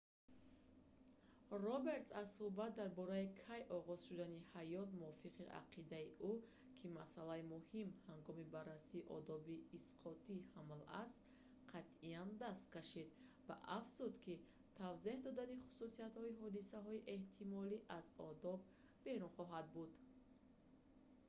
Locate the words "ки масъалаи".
6.79-7.49